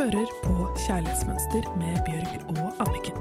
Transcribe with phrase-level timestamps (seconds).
[0.00, 0.54] hører på
[0.86, 3.16] Kjærlighetsmønster med Bjørg og Anniken.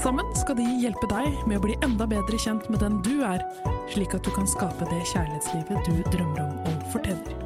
[0.00, 3.44] Sammen skal de hjelpe deg med å bli enda bedre kjent med den du er,
[3.92, 7.36] slik at du kan skape det kjærlighetslivet du drømmer om og fortjener.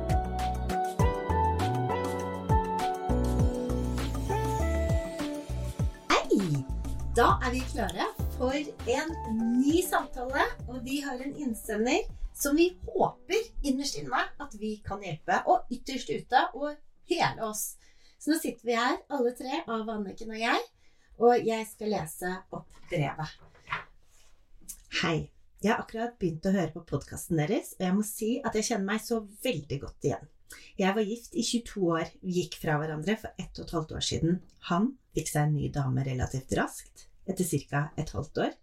[6.15, 6.63] Hei!
[7.19, 9.15] Da er vi klare for en
[9.59, 12.07] ny samtale, og vi har en innsender
[12.39, 16.77] som vi håper innerst inne at vi kan hjelpe, og ytterst ute og
[17.11, 17.73] hele oss.
[18.25, 20.61] Så nå sitter vi her, alle tre, av Anniken og jeg,
[21.21, 23.33] og jeg skal lese opp brevet.
[25.03, 25.19] Hei.
[25.61, 28.65] Jeg har akkurat begynt å høre på podkasten deres, og jeg må si at jeg
[28.71, 30.31] kjenner meg så veldig godt igjen.
[30.81, 33.93] Jeg var gift i 22 år, vi gikk fra hverandre for ett og et halvt
[33.99, 34.39] år siden.
[34.71, 34.87] Han
[35.17, 37.83] fikk seg en ny dame relativt raskt, etter ca.
[38.01, 38.55] et halvt år.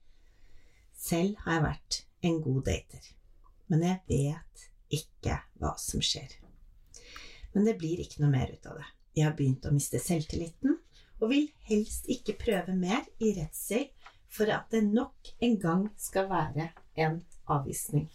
[0.98, 2.00] Selv har jeg vært
[2.32, 3.12] en god dater,
[3.70, 4.66] men jeg vet
[5.02, 6.34] ikke hva som skjer.
[7.54, 8.90] Men det blir ikke noe mer ut av det.
[9.16, 10.78] Jeg har begynt å miste selvtilliten,
[11.22, 13.90] og vil helst ikke prøve mer i redsel
[14.32, 17.20] for at det nok en gang skal være en
[17.52, 18.08] avvisning.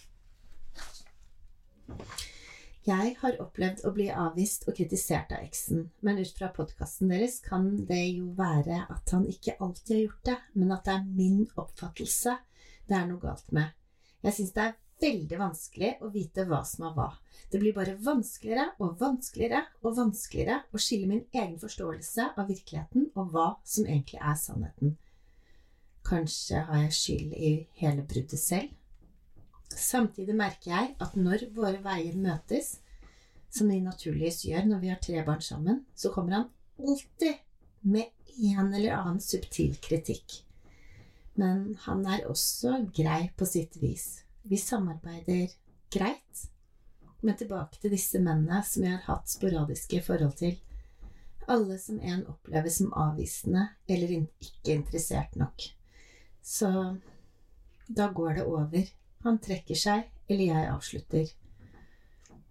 [2.86, 7.40] Jeg har opplevd å bli avvist og kritisert av eksen, men ut fra podkasten deres
[7.42, 11.08] kan det jo være at han ikke alltid har gjort det, men at det er
[11.18, 12.36] min oppfattelse
[12.86, 13.74] det er noe galt med.
[14.22, 17.08] Jeg syns det er veldig vanskelig å vite hva som er hva.
[17.50, 23.10] Det blir bare vanskeligere og vanskeligere og vanskeligere å skille min egen forståelse av virkeligheten
[23.14, 24.96] og hva som egentlig er sannheten.
[26.06, 28.72] Kanskje har jeg skyld i hele bruddet selv?
[29.76, 32.76] Samtidig merker jeg at når våre veier møtes,
[33.50, 37.42] som de naturligvis gjør når vi har tre barn sammen, så kommer han alltid
[37.82, 40.42] med en eller annen subtil kritikk.
[41.36, 44.25] Men han er også grei på sitt vis.
[44.48, 45.50] Vi samarbeider
[45.90, 46.42] greit.
[47.20, 50.54] Men tilbake til disse mennene som jeg har hatt sporadiske forhold til.
[51.50, 55.66] Alle som en opplever som avvisende eller ikke interessert nok.
[56.42, 56.70] Så
[57.86, 58.86] da går det over.
[59.26, 61.32] Han trekker seg, eller jeg avslutter.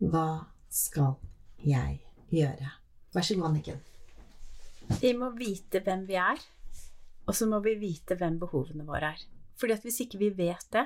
[0.04, 0.28] Hva
[0.68, 1.16] skal
[1.64, 2.72] jeg gjøre?
[3.16, 3.80] Vær så god, Anniken.
[5.00, 6.42] Vi må vite hvem vi er,
[7.26, 9.24] og så må vi vite hvem behovene våre er.
[9.56, 10.84] Fordi at hvis ikke vi vet det,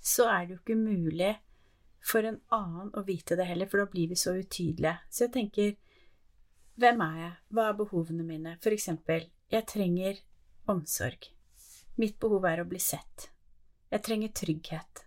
[0.00, 1.34] så er det jo ikke mulig
[2.04, 4.98] for en annen å vite det heller, for da blir vi så utydelige.
[5.10, 5.76] Så jeg tenker
[6.78, 7.32] Hvem er jeg?
[7.50, 8.54] Hva er behovene mine?
[8.62, 10.20] For eksempel, jeg trenger
[10.70, 11.26] omsorg.
[11.98, 13.32] Mitt behov er å bli sett.
[13.90, 15.02] Jeg trenger trygghet.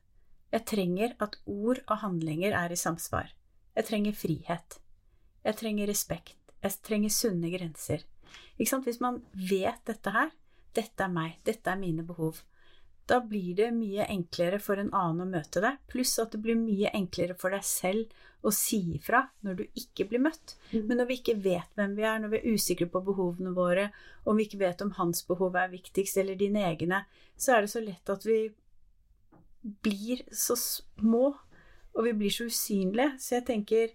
[0.52, 3.32] Jeg trenger at ord og handlinger er i samsvar.
[3.78, 4.82] Jeg trenger frihet.
[5.46, 6.36] Jeg trenger respekt.
[6.60, 8.04] Jeg trenger sunne grenser.
[8.60, 10.34] Hvis man vet dette her,
[10.76, 12.44] dette er meg, dette er mine behov,
[13.12, 16.60] da blir det mye enklere for en annen å møte deg, pluss at det blir
[16.60, 20.56] mye enklere for deg selv å si ifra når du ikke blir møtt.
[20.72, 20.86] Mm.
[20.88, 23.90] Men når vi ikke vet hvem vi er, når vi er usikre på behovene våre,
[24.26, 27.04] om vi ikke vet om hans behov er viktigst eller dine egne,
[27.36, 28.40] så er det så lett at vi
[29.62, 31.36] blir så små,
[31.92, 33.12] og vi blir så usynlige.
[33.20, 33.94] Så jeg tenker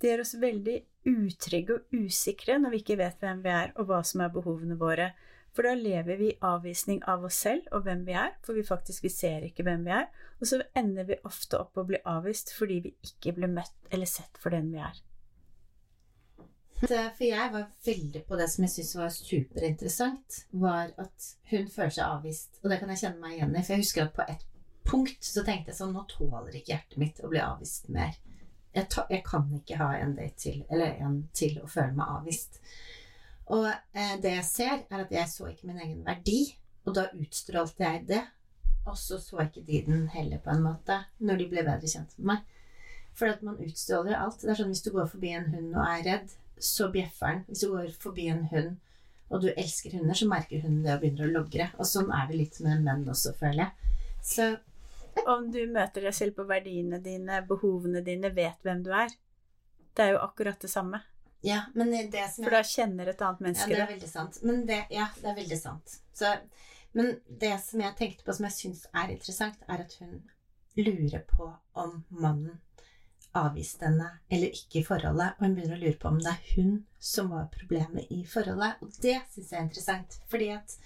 [0.00, 0.78] det gjør oss veldig
[1.10, 4.78] utrygge og usikre når vi ikke vet hvem vi er, og hva som er behovene
[4.80, 5.10] våre.
[5.56, 8.66] For da lever vi i avvisning av oss selv og hvem vi er, for vi
[8.66, 10.06] faktisk vi ser ikke hvem vi er.
[10.38, 14.10] Og så ender vi ofte opp å bli avvist fordi vi ikke blir møtt eller
[14.10, 15.00] sett for den vi er.
[16.80, 21.92] For jeg var veldig på det som jeg syntes var superinteressant, var at hun føler
[21.92, 22.56] seg avvist.
[22.62, 23.64] Og det kan jeg kjenne meg igjen i.
[23.66, 24.46] For jeg husker at på et
[24.88, 28.16] punkt så tenkte jeg sånn Nå tåler ikke hjertet mitt å bli avvist mer.
[28.72, 32.62] Jeg, jeg kan ikke ha en date til, eller en til, å føle meg avvist.
[33.50, 36.42] Og eh, det jeg ser, er at jeg så ikke min egen verdi,
[36.86, 38.22] og da utstrålte jeg det.
[38.88, 42.14] Og så så ikke de den heller, på en måte, når de ble bedre kjent
[42.18, 42.44] med meg.
[43.18, 44.40] For at man utstråler alt.
[44.40, 46.30] Det er sånn Hvis du går forbi en hund og er redd,
[46.60, 47.42] så bjeffer den.
[47.48, 48.78] Hvis du går forbi en hund
[49.30, 51.68] og du elsker hunder, så merker hunden det og begynner å logre.
[51.78, 53.94] Og sånn er det litt med menn også, føler jeg.
[54.26, 54.48] Så
[55.26, 59.12] Om du møter deg selv på verdiene dine, behovene dine, vet hvem du er.
[59.94, 61.02] Det er jo akkurat det samme.
[61.40, 62.48] Ja, men det som jeg...
[62.48, 63.76] For da kjenner et annet menneske det.
[63.76, 64.40] Ja, det er veldig sant.
[64.44, 65.94] Men det, ja, det er veldig sant.
[66.16, 66.32] Så,
[66.96, 70.18] men det som jeg tenkte på som jeg syns er interessant, er at hun
[70.80, 71.48] lurer på
[71.80, 72.60] om mannen
[73.36, 75.36] avviste henne eller ikke i forholdet.
[75.38, 76.72] Og hun begynner å lure på om det er hun
[77.12, 78.82] som var problemet i forholdet.
[78.82, 80.18] Og det syns jeg er interessant.
[80.32, 80.76] Fordi at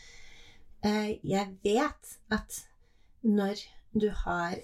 [0.84, 2.60] eh, jeg vet at
[3.24, 3.64] når
[3.96, 4.58] du har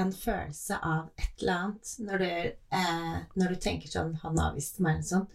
[0.00, 2.30] en følelse av et eller annet når du,
[2.78, 5.26] eh, når du tenker sånn 'Han avviste meg', eller sånn,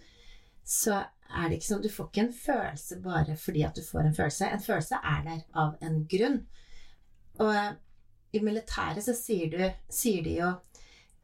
[0.65, 0.97] så
[1.31, 4.15] er det ikke sånn Du får ikke en følelse bare fordi at du får en
[4.15, 4.49] følelse.
[4.51, 6.45] En følelse er der av en grunn.
[7.39, 7.73] Og eh,
[8.33, 10.51] i militæret så sier, du, sier de jo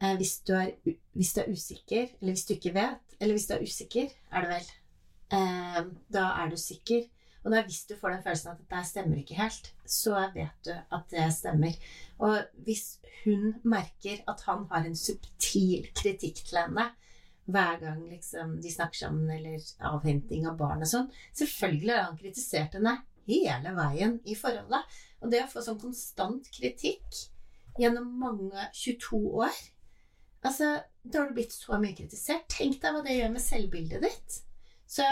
[0.00, 0.72] eh, hvis, du er,
[1.12, 4.40] hvis du er usikker, eller hvis du ikke vet Eller hvis du er usikker, er
[4.42, 4.66] det vel?
[5.32, 7.08] eh, da er du sikker.
[7.44, 10.72] Og da hvis du får den følelsen at dette stemmer ikke helt, så vet du
[10.74, 11.76] at det stemmer.
[12.18, 16.88] Og hvis hun merker at han har en subtil kritikk til henne
[17.48, 21.06] hver gang liksom, de snakker sammen, eller avhenting av barn og sånn
[21.38, 22.98] Selvfølgelig har han kritisert henne
[23.28, 24.98] hele veien i forholdet.
[25.22, 27.24] Og det å få sånn konstant kritikk
[27.78, 29.64] gjennom mange 22 år
[30.46, 32.44] Altså, da har du blitt så mye kritisert.
[32.52, 34.36] Tenk deg hva det gjør med selvbildet ditt.
[34.86, 35.02] Så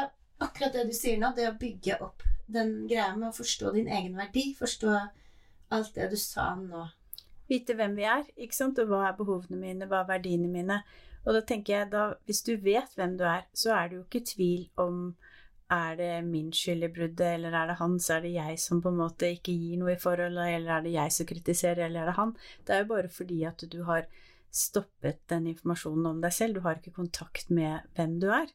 [0.43, 3.88] akkurat det du sier nå, det å bygge opp den greia med å forstå din
[3.91, 4.93] egen verdi, forstå
[5.75, 6.85] alt det du sa nå.
[7.50, 10.81] Vite hvem vi er, ikke sant, og hva er behovene mine, hva er verdiene mine.
[11.27, 14.05] Og da tenker jeg da, hvis du vet hvem du er, så er det jo
[14.06, 15.00] ikke tvil om
[15.75, 18.06] er det min skyld i bruddet, eller er det hans?
[18.15, 20.94] Er det jeg som på en måte ikke gir noe i forholdet, eller er det
[20.94, 22.35] jeg som kritiserer, eller er det han?
[22.62, 24.06] Det er jo bare fordi at du har
[24.55, 26.59] stoppet den informasjonen om deg selv.
[26.59, 28.55] Du har ikke kontakt med hvem du er.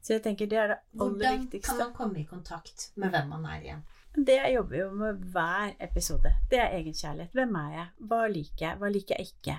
[0.00, 1.66] Så jeg tenker det er det aller Hvordan viktigste.
[1.68, 3.82] kan man komme i kontakt med hvem man er igjen?
[4.16, 7.32] Det jeg jobber jo med hver episode, det er egenkjærlighet.
[7.36, 7.86] Hvem er jeg?
[8.10, 8.78] Hva liker jeg?
[8.80, 9.56] Hva liker jeg ikke?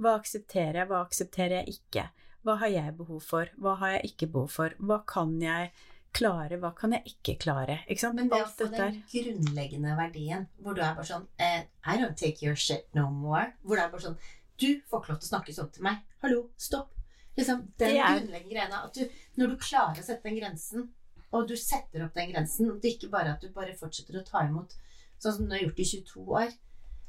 [0.00, 0.88] Hva aksepterer jeg?
[0.88, 2.04] Hva aksepterer jeg ikke?
[2.46, 3.50] Hva har jeg behov for?
[3.60, 4.76] Hva har jeg ikke behov for?
[4.78, 5.72] Hva kan jeg
[6.16, 7.80] klare, hva kan jeg ikke klare?
[7.90, 8.12] Ikke?
[8.16, 11.98] Men det å Alt få den grunnleggende verdien, hvor du er bare sånn eh, I
[12.00, 13.52] don't take your shit no more.
[13.62, 14.16] Hvor det er bare sånn
[14.60, 16.00] Du får ikke lov til å snakke sånn til meg.
[16.24, 16.90] Hallo, stopp.
[17.38, 20.88] Liksom, den grunnleggende greia at du, når du klarer å sette den grensen,
[21.30, 24.18] og du setter opp den grensen, og det er ikke bare at du bare fortsetter
[24.18, 24.74] å ta imot
[25.20, 26.50] sånn som du har gjort i 22 år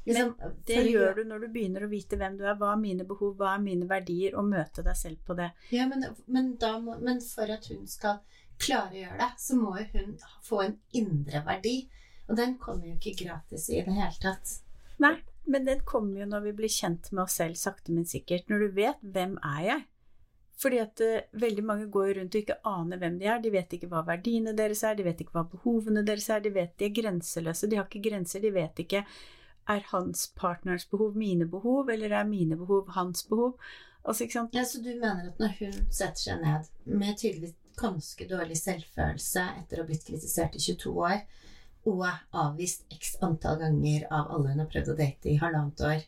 [0.04, 0.34] liksom,
[0.66, 3.06] Det for gjør du når du begynner å vite hvem du er, hva er mine
[3.08, 5.50] behov, hva er mine verdier, og møte deg selv på det.
[5.74, 8.22] Ja, men, men, da må, men for at hun skal
[8.62, 10.16] klare å gjøre det, så må jo hun
[10.46, 11.76] få en indre verdi.
[12.28, 14.58] Og den kommer jo ikke gratis i det hele tatt.
[15.02, 15.16] Nei,
[15.50, 18.46] men den kommer jo når vi blir kjent med oss selv sakte, men sikkert.
[18.50, 19.88] Når du vet 'hvem er jeg'?
[20.60, 23.38] Fordi at uh, veldig mange går rundt og ikke aner hvem de er.
[23.42, 26.52] De vet ikke hva verdiene deres er, de vet ikke hva behovene deres er, de
[26.54, 29.06] vet de er grenseløse, de har ikke grenser, de vet ikke
[29.68, 33.58] er hans partners behov mine behov, eller er mine behov hans behov?
[34.04, 34.54] Altså, ikke sant?
[34.54, 39.44] Ja, Så du mener at når hun setter seg ned med tydeligvis ganske dårlig selvfølelse
[39.60, 41.22] etter å ha blitt kritisert i 22 år,
[41.88, 42.02] og
[42.38, 46.04] avvist x antall ganger av alle hun har prøvd å date i halvannet år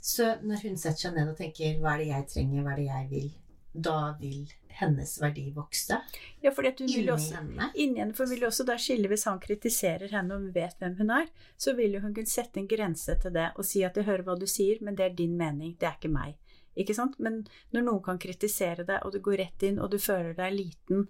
[0.00, 2.76] Så når hun setter seg ned og tenker 'hva er det jeg trenger, hva er
[2.76, 3.32] det jeg vil',
[3.72, 4.50] da vil
[4.80, 5.98] hennes verdi vokse
[6.42, 7.68] Ja, fordi at hun vil også henne.
[7.74, 11.12] Inni henne, for vil også da skille hvis han kritiserer henne og vet hvem hun
[11.14, 11.28] er,
[11.60, 14.26] så vil jo hun kunne sette en grense til det og si at jeg hører
[14.26, 16.38] hva du sier, men det er din mening, det er ikke meg.
[16.78, 17.18] Ikke sant?
[17.22, 17.42] Men
[17.74, 21.06] når noen kan kritisere deg, og du går rett inn, og du føler deg liten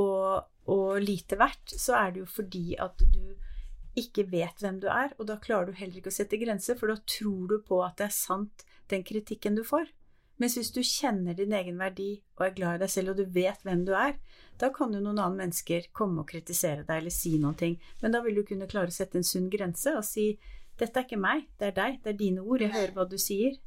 [0.00, 3.34] og, og lite verdt, så er det jo fordi at du
[3.98, 6.88] ikke vet hvem du er, og da klarer du heller ikke å sette grenser, for
[6.88, 9.90] da tror du på at det er sant, den kritikken du får.
[10.42, 13.28] Mens hvis du kjenner din egen verdi og er glad i deg selv, og du
[13.30, 14.16] vet hvem du er,
[14.58, 18.14] da kan jo noen andre mennesker komme og kritisere deg eller si noen ting, men
[18.14, 20.32] da vil du kunne klare å sette en sunn grense og si
[20.80, 23.18] dette er ikke meg, det er deg, det er dine ord, jeg hører hva du
[23.20, 23.58] sier.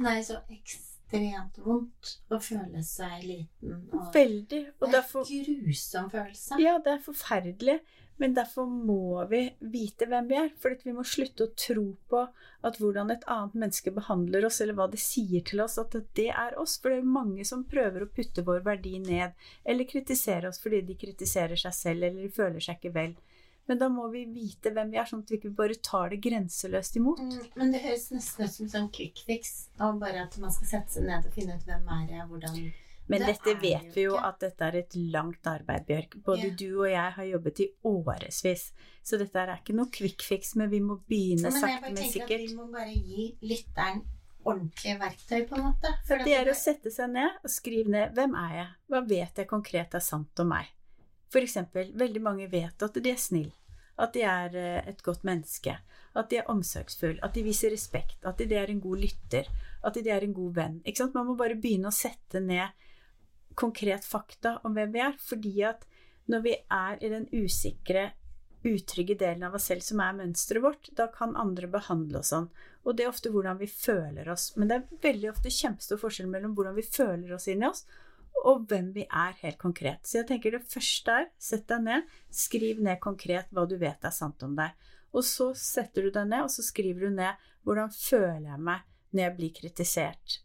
[0.00, 3.78] Nei, så ekstremt vondt å føle seg liten.
[3.94, 4.60] Og Veldig.
[4.80, 6.60] Og det er en grusom følelse.
[6.60, 7.78] Ja, det er forferdelig,
[8.20, 10.50] men derfor må vi vite hvem vi er.
[10.60, 12.18] For vi må slutte å tro på
[12.68, 16.28] at hvordan et annet menneske behandler oss, eller hva det sier til oss, at det
[16.28, 16.76] er oss.
[16.82, 19.32] For det er mange som prøver å putte vår verdi ned,
[19.64, 23.16] eller kritisere oss fordi de kritiserer seg selv, eller de føler seg ikke vel.
[23.70, 26.20] Men da må vi vite hvem vi er, sånn at vi ikke bare tar det
[26.28, 27.24] grenseløst imot.
[27.24, 29.70] Mm, men det høres nesten ut som sånn quick fix.
[29.80, 32.62] Og bare at man skal sette seg ned og finne ut hvem er jeg, hvordan
[33.10, 34.28] Men Det dette vet vi jo ikke.
[34.28, 36.14] at dette er et langt arbeid, Bjørk.
[36.24, 36.56] Både yeah.
[36.60, 38.64] du og jeg har jobbet i årevis.
[39.02, 42.36] Så dette er ikke noe quick fix, men vi må begynne Men sakte, men tenker
[42.38, 44.04] at vi må bare gi lytteren
[44.46, 45.94] ordentlige verktøy, på en måte.
[46.08, 49.40] For Det er å sette seg ned og skrive ned hvem er jeg, hva vet
[49.42, 50.70] jeg konkret er sant om meg.
[51.30, 53.50] For eksempel, veldig mange vet at de er snill,
[54.00, 55.76] at de er eh, et godt menneske,
[56.18, 59.50] at de er omsorgsfull, at de viser respekt, at de er en god lytter,
[59.86, 60.80] at de er en god venn.
[61.14, 62.70] Man må bare begynne å sette ned
[63.58, 65.86] konkret fakta om hvem vi er, fordi at
[66.30, 68.10] når vi er i den usikre,
[68.60, 72.50] utrygge delen av oss selv som er mønsteret vårt, da kan andre behandle oss sånn.
[72.84, 74.50] Og det er ofte hvordan vi føler oss.
[74.56, 77.86] Men det er veldig ofte kjempestor forskjell mellom hvordan vi føler oss inni oss,
[78.44, 80.04] og hvem vi er helt konkret.
[80.06, 84.04] Så jeg tenker det første er sett deg ned, skriv ned konkret hva du vet
[84.04, 84.76] er sant om deg.
[85.16, 88.86] Og så setter du deg ned, og så skriver du ned hvordan føler jeg meg
[89.10, 90.36] når jeg blir kritisert,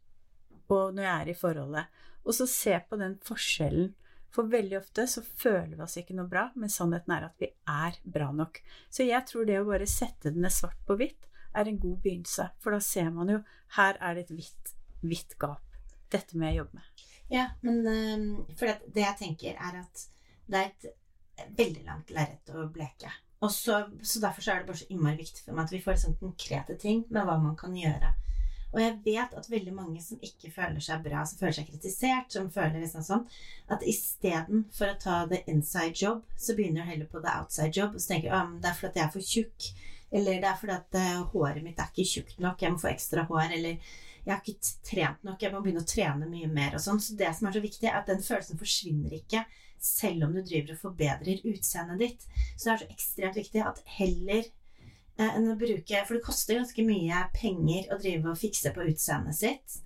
[0.74, 2.01] og når jeg er i forholdet.
[2.25, 3.94] Og så se på den forskjellen.
[4.36, 7.53] For veldig ofte så føler vi oss ikke noe bra, men sannheten er at vi
[7.72, 8.60] er bra nok.
[8.91, 12.01] Så jeg tror det å bare sette det ned svart på hvitt er en god
[12.03, 12.50] begynnelse.
[12.60, 13.39] For da ser man jo
[13.77, 14.74] her er det et hvitt,
[15.05, 15.63] hvitt gap.
[16.12, 17.05] Dette må jeg jobbe med.
[17.32, 18.27] Ja, men øhm,
[18.58, 20.03] for det, det jeg tenker er at
[20.46, 23.10] Det er et veldig langt lerret å bleke.
[23.41, 25.82] Og så, så derfor så er det bare så innmari viktig for meg at vi
[25.82, 28.12] får sånn konkrete ting med hva man kan gjøre.
[28.74, 32.34] Og jeg vet at veldig mange som ikke føler seg bra, som føler seg kritisert,
[32.34, 33.25] som føler liksom sånn,
[33.72, 37.95] at istedenfor å ta the inside job, så begynner du heller på the outside job.
[37.95, 39.69] Og så tenker du, at det er fordi jeg er for tjukk.
[40.15, 42.91] Eller det er fordi at uh, håret mitt er ikke tjukt nok, jeg må få
[42.91, 43.55] ekstra hår.
[43.60, 43.93] Eller
[44.25, 47.00] jeg har ikke trent nok, jeg må begynne å trene mye mer og sånn.
[47.03, 49.45] Så det som er så viktig, er at den følelsen forsvinner ikke
[49.86, 52.29] selv om du driver og forbedrer utseendet ditt.
[52.55, 54.64] Så det er så ekstremt viktig at heller Eh,
[55.22, 59.38] enn å bruke For det koster ganske mye penger å drive og fikse på utseendet
[59.38, 59.77] sitt.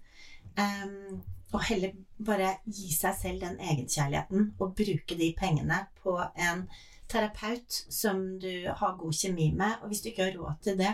[0.57, 1.21] Um,
[1.53, 6.67] og heller bare gi seg selv den egenkjærligheten og bruke de pengene på en
[7.09, 9.79] terapeut som du har god kjemi med.
[9.81, 10.93] Og hvis du ikke har råd til det,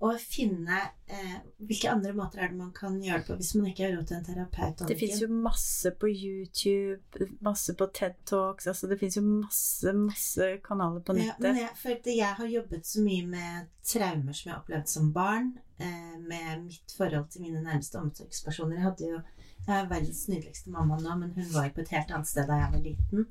[0.00, 0.78] og finne
[1.12, 1.38] eh,
[1.68, 4.06] hvilke andre måter er det man kan gjøre det på hvis man ikke har råd
[4.08, 4.84] til en terapeut.
[4.88, 9.92] Det fins jo masse på YouTube, masse på TED Talks altså Det fins jo masse,
[9.96, 11.50] masse kanaler på nettet.
[11.50, 15.12] Ja, jeg, for jeg har jobbet så mye med traumer som jeg har opplevd som
[15.12, 15.52] barn.
[15.80, 18.76] Eh, med mitt forhold til mine nærmeste omsorgspersoner.
[18.76, 19.20] Jeg hadde jo
[19.66, 22.48] jeg er verdens nydeligste mamma nå, men hun var jo på et helt annet sted
[22.48, 23.26] da jeg var liten.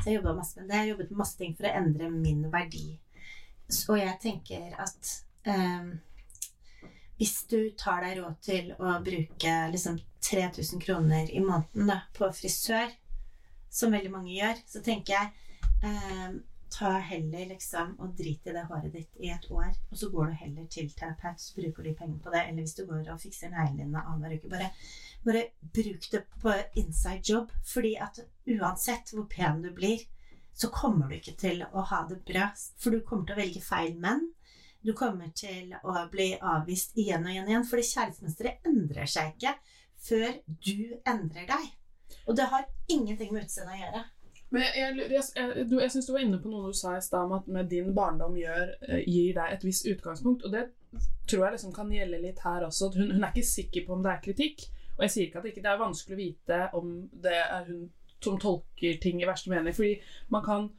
[0.00, 0.80] Så jeg jobba masse med det.
[0.80, 2.86] Jeg jobbet masse ting for å endre min verdi.
[3.92, 5.10] Og jeg tenker at
[5.48, 5.94] um,
[7.18, 12.30] hvis du tar deg råd til å bruke liksom 3000 kroner i måneden da, på
[12.34, 12.90] frisør,
[13.70, 15.30] som veldig mange gjør, så tenker jeg
[15.86, 16.34] eh,
[16.74, 20.30] ta heller liksom og drit i det håret ditt i et år, og så går
[20.30, 22.42] du heller til terapeut, så bruker du penger på det.
[22.48, 24.70] Eller hvis du går og fikser neglene dine annenhver uke, bare,
[25.26, 25.44] bare
[25.78, 27.54] bruk det på inside job.
[27.66, 28.22] Fordi at
[28.56, 30.02] uansett hvor pen du blir,
[30.54, 32.50] så kommer du ikke til å ha det bra.
[32.78, 34.26] For du kommer til å velge feil menn.
[34.84, 39.32] Du kommer til å bli avvist igjen og igjen og igjen, fordi kjærlighetsmønsteret endrer seg
[39.32, 39.54] ikke
[40.04, 40.36] før
[40.66, 40.76] du
[41.08, 41.70] endrer deg.
[42.28, 44.04] Og det har ingenting med utseendet å gjøre.
[44.54, 47.26] Men jeg, jeg, jeg, jeg syns du var inne på noe du sa i stad
[47.26, 50.44] om at med din barndom gjør, eh, gir deg et visst utgangspunkt.
[50.46, 50.68] Og det
[51.30, 52.92] tror jeg liksom kan gjelde litt her også.
[52.94, 54.66] Hun, hun, er ikke sikker på om det er kritikk.
[54.94, 57.68] Og jeg sier ikke at det, ikke, det er vanskelig å vite om det er
[57.70, 57.84] hun
[58.24, 59.74] som tolker ting i verste mening.
[59.76, 59.96] Fordi
[60.32, 60.70] man kan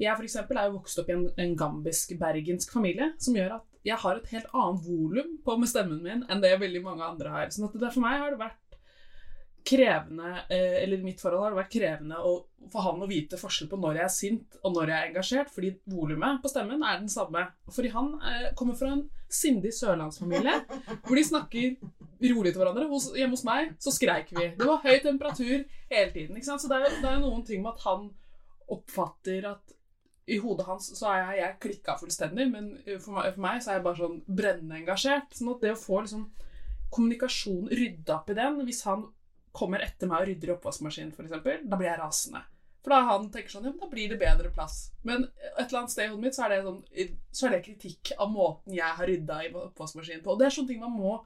[0.00, 3.66] jeg for eksempel, er jo vokst opp i en, en gambisk-bergensk familie, som gjør at
[3.84, 7.32] jeg har et helt annet volum på med stemmen min enn det veldig mange andre
[7.32, 7.52] har.
[7.52, 8.58] Sånn at det, for meg har det vært
[9.70, 12.32] krevende, eh, eller mitt forhold har det vært krevende å,
[12.72, 15.50] for han å vite forskjell på når jeg er sint og når jeg er engasjert,
[15.52, 17.44] fordi volumet på stemmen er den samme.
[17.70, 20.56] Fordi han eh, kommer fra en sindig sørlandsfamilie
[21.04, 21.76] hvor de snakker
[22.32, 22.88] rolig til hverandre.
[22.90, 24.48] Hos, hjemme hos meg så skreik vi.
[24.56, 25.60] Det var høy temperatur
[25.92, 26.40] hele tiden.
[26.44, 28.08] Så det er, er noen ting med at han
[28.70, 29.76] oppfatter at
[30.30, 32.70] i hodet hans så er jeg, jeg klikka fullstendig, men
[33.02, 35.34] for meg, for meg, så er jeg bare sånn brennende engasjert.
[35.36, 36.28] Sånn at det å få liksom
[36.90, 39.04] kommunikasjon rydda opp i den Hvis han
[39.54, 41.34] kommer etter meg og rydder i oppvaskmaskinen, f.eks.,
[41.66, 42.42] da blir jeg rasende.
[42.80, 44.78] For da han tenker sånn Ja, men da blir det bedre plass.
[45.06, 46.80] Men et eller annet sted i hodet mitt så er, det sånn,
[47.34, 50.34] så er det kritikk av måten jeg har rydda i oppvaskmaskinen på.
[50.34, 51.18] Og det er sånne ting man må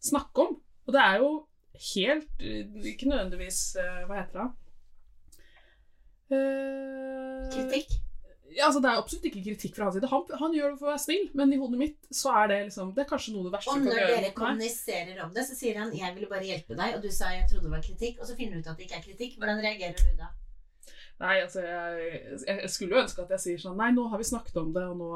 [0.00, 0.56] snakke om.
[0.86, 1.30] Og det er jo
[1.70, 4.48] helt Ikke nødvendigvis eh, Hva heter det?
[6.30, 7.92] Uh, Kritikk?
[8.56, 10.08] Ja, altså Det er absolutt ikke kritikk fra hans side.
[10.10, 12.58] Han, han, gjør det for å være snill, men i hodet mitt så er det
[12.68, 14.00] liksom Det er kanskje noe av det verste du kan gjøre.
[14.00, 17.02] Og når dere kommuniserer om det, så sier han 'jeg ville bare hjelpe deg', og
[17.02, 18.98] du sa 'jeg trodde det var kritikk', og så finner du ut at det ikke
[18.98, 19.38] er kritikk.
[19.38, 20.30] Hvordan reagerer du da?
[21.20, 24.24] Nei, altså, jeg, jeg, skulle jo ønske at jeg sier sånn Nei, nå har vi
[24.24, 25.08] snakket om det, og nå,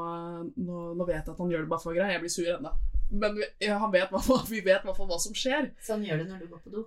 [0.55, 2.13] nå, nå vet jeg at han gjør det bare for greia.
[2.13, 2.73] Jeg blir sur ennå.
[3.15, 5.71] Men vi, han vet hva, vi vet i hvert fall hva som skjer.
[5.85, 6.83] Sånn gjør det når du går på do?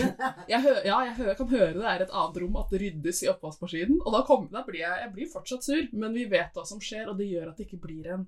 [0.52, 3.24] jeg hø, ja, jeg hø, kan høre det er et annet rom, at det ryddes
[3.24, 4.00] i oppvaskmaskinen.
[4.04, 6.82] Og da, kom, da blir jeg, jeg blir fortsatt sur, men vi vet hva som
[6.82, 8.26] skjer, og det gjør at det ikke blir en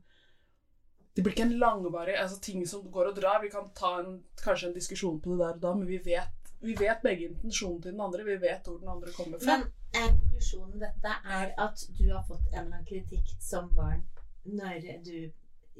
[1.16, 3.38] det blir ikke en langvarig altså ting som går og drar.
[3.40, 6.50] Vi kan ta en, kanskje en diskusjon på det der og da, men vi vet,
[6.60, 8.26] vi vet begge intensjonen til den andre.
[8.26, 9.54] Vi vet hvor den andre kommer fra.
[9.62, 9.64] Men
[9.96, 14.04] eh, konklusjonen dette er at du har fått en eller annen kritikk som barn
[14.44, 15.16] når du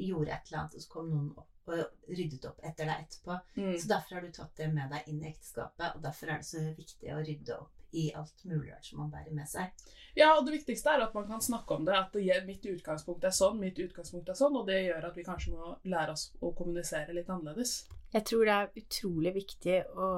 [0.07, 3.39] gjorde et eller annet, og så kom noen opp og ryddet opp etter deg etterpå.
[3.57, 3.73] Mm.
[3.81, 6.49] Så derfor har du tatt det med deg inn i ekteskapet, og derfor er det
[6.49, 9.87] så viktig å rydde opp i alt mulig rart som man bærer med seg.
[10.17, 11.97] Ja, og det viktigste er at man kan snakke om det.
[11.97, 15.25] At det, mitt utgangspunkt er sånn, mitt utgangspunkt er sånn, og det gjør at vi
[15.27, 17.79] kanskje må lære oss å kommunisere litt annerledes.
[18.15, 20.11] Jeg tror det er utrolig viktig å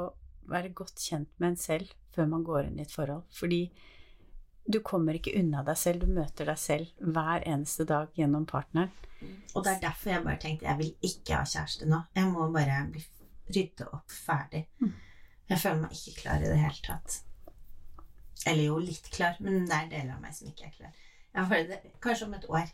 [0.48, 3.26] være godt kjent med en selv før man går inn i et forhold.
[3.34, 3.62] Fordi
[4.68, 8.92] du kommer ikke unna deg selv, du møter deg selv hver eneste dag gjennom partneren.
[9.56, 12.02] Og det er derfor jeg bare tenkte jeg vil ikke ha kjæreste nå.
[12.14, 13.02] Jeg må bare bli
[13.48, 14.66] rydde opp ferdig.
[14.82, 14.92] Mm.
[15.48, 17.16] Jeg føler meg ikke klar i det hele tatt.
[18.46, 21.00] Eller jo, litt klar, men det er deler av meg som ikke er klar.
[21.48, 22.70] Det, kanskje om et år.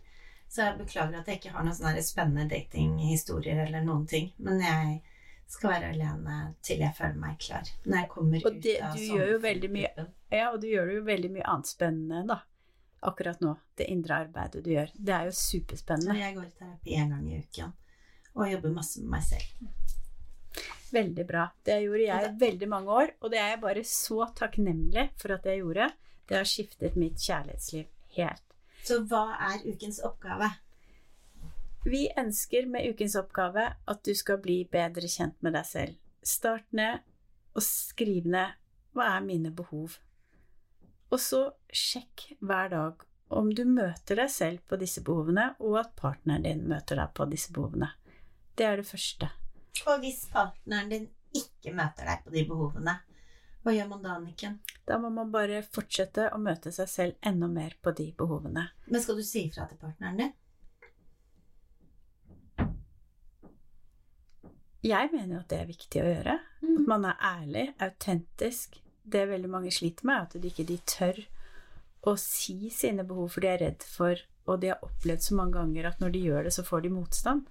[0.50, 4.28] Så jeg beklager at jeg ikke har noen sånne spennende datinghistorier eller noen ting.
[4.42, 5.00] Men jeg
[5.50, 7.68] skal være alene til jeg føler meg klar.
[7.84, 10.08] Når jeg kommer Og det, ut av du gjør jo veldig mye.
[10.32, 12.40] Ja, og du gjør jo veldig mye annet spennende, da.
[13.04, 13.54] Akkurat nå.
[13.76, 14.92] Det indre arbeidet du gjør.
[14.96, 16.18] Det er jo superspennende.
[16.18, 17.74] jeg går i terapi én gang i uken
[18.34, 20.64] og jobber masse med meg selv.
[20.94, 21.44] Veldig bra.
[21.66, 25.34] Det gjorde jeg i veldig mange år, og det er jeg bare så takknemlig for
[25.36, 25.88] at jeg gjorde.
[26.28, 27.86] Det har skiftet mitt kjærlighetsliv
[28.18, 28.44] helt.
[28.84, 30.50] Så hva er ukens oppgave?
[31.84, 35.96] Vi ønsker med ukens oppgave at du skal bli bedre kjent med deg selv.
[36.24, 37.02] Start ned
[37.52, 38.56] og skriv ned
[38.96, 39.98] hva er mine behov.
[41.12, 45.92] Og så sjekk hver dag om du møter deg selv på disse behovene, og at
[45.98, 47.90] partneren din møter deg på disse behovene.
[48.56, 49.28] Det er det første.
[49.84, 52.94] Og hvis partneren din ikke møter deg på de behovene,
[53.64, 54.56] hva gjør man da, Anniken?
[54.84, 58.66] Da må man bare fortsette å møte seg selv enda mer på de behovene.
[58.88, 60.34] Men skal du si ifra til partneren din?
[64.84, 66.34] Jeg mener jo at det er viktig å gjøre.
[66.60, 66.74] Mm.
[66.74, 68.76] At man er ærlig, autentisk.
[69.04, 71.20] Det veldig mange sliter med, er at de ikke de tør
[72.04, 75.56] å si sine behov, for de er redd for Og de har opplevd så mange
[75.56, 77.46] ganger at når de gjør det, så får de motstand.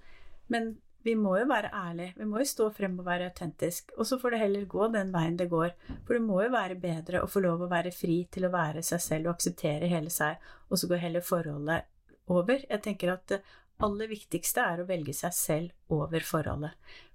[0.46, 2.14] Men vi må jo være ærlige.
[2.16, 3.90] Vi må jo stå frem og være autentisk.
[3.98, 5.74] Og så får det heller gå den veien det går.
[6.06, 8.84] For det må jo være bedre å få lov å være fri til å være
[8.86, 10.38] seg selv og akseptere hele seg,
[10.70, 11.90] og så går heller forholdet
[12.30, 12.62] over.
[12.70, 13.42] Jeg tenker at det
[13.84, 16.72] aller viktigste er å velge seg selv over forholdet.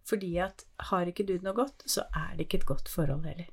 [0.09, 3.49] Fordi at har ikke du noe godt, så er det ikke et godt forhold heller.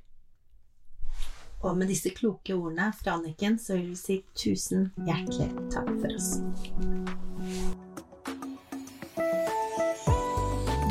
[1.65, 6.09] Og med disse kloke ordene fra Anniken, så vil vi si tusen hjertelig takk for
[6.13, 6.29] oss.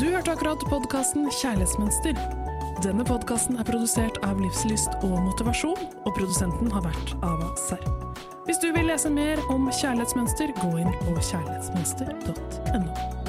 [0.00, 2.14] Du hørte akkurat podkasten Kjærlighetsmønster.
[2.84, 7.86] Denne podkasten er produsert av Livslyst og Motivasjon, og produsenten har vært Ava Serr.
[8.46, 13.25] Hvis du vil lese mer om kjærlighetsmønster, gå inn på kjærlighetsmønster.no.